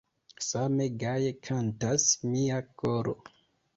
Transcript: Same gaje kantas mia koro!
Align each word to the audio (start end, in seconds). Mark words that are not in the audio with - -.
Same 0.45 0.79
gaje 1.03 1.29
kantas 1.49 2.07
mia 2.33 2.59
koro! 2.83 3.15